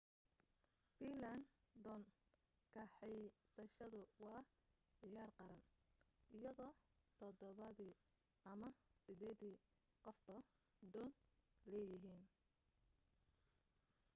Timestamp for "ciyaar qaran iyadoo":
4.99-6.73